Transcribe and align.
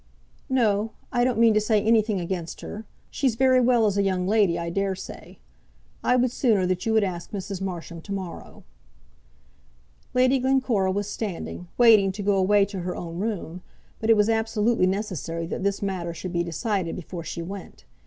"No; 0.49 0.93
I 1.11 1.23
don't 1.23 1.37
mean 1.37 1.53
to 1.53 1.61
say 1.61 1.79
anything 1.79 2.19
against 2.19 2.61
her. 2.61 2.87
She's 3.11 3.35
very 3.35 3.61
well 3.61 3.85
as 3.85 3.99
a 3.99 4.01
young 4.01 4.25
lady, 4.27 4.57
I 4.57 4.71
dare 4.71 4.95
say. 4.95 5.37
I 6.03 6.15
would 6.15 6.31
sooner 6.31 6.65
that 6.65 6.87
you 6.87 6.93
would 6.93 7.03
ask 7.03 7.29
Mrs. 7.29 7.61
Marsham 7.61 8.01
to 8.01 8.11
morrow." 8.11 8.63
Lady 10.15 10.39
Glencora 10.39 10.91
was 10.91 11.07
standing, 11.07 11.67
waiting 11.77 12.11
to 12.13 12.23
go 12.23 12.37
away 12.37 12.65
to 12.65 12.79
her 12.79 12.95
own 12.95 13.19
room, 13.19 13.61
but 13.99 14.09
it 14.09 14.17
was 14.17 14.27
absolutely 14.27 14.87
necessary 14.87 15.45
that 15.45 15.61
this 15.63 15.83
matter 15.83 16.15
should 16.15 16.33
be 16.33 16.43
decided 16.43 16.95
before 16.95 17.23
she 17.23 17.43
went. 17.43 17.85